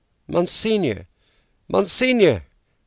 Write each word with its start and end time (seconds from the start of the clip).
Monseigneur! 0.27 1.05
Monseigneur!" 1.69 2.41